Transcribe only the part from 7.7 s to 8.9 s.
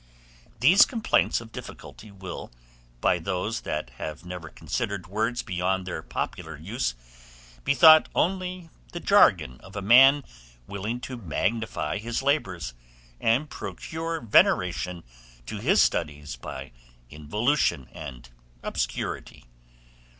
thought only